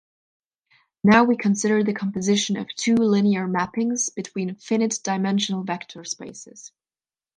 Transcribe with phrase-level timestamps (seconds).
[1.03, 6.71] Now we consider the composition of two linear mappings between finite dimensional vector spaces.